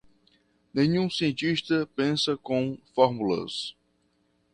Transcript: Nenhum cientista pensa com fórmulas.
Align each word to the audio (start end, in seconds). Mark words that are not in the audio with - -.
Nenhum 0.73 1.07
cientista 1.11 1.85
pensa 1.95 2.35
com 2.35 2.75
fórmulas. 2.95 3.75